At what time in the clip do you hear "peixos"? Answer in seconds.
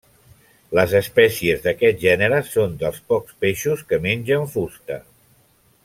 3.45-3.85